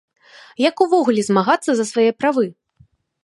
[0.69, 2.45] Як увогуле змагацца за свае правы?